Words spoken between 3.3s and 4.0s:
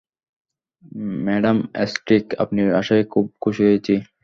খুশি হয়েছি।